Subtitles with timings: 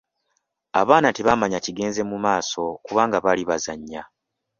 [0.81, 4.01] Abaana tebamanya kigenze mu maaso kubanga bali bazannya.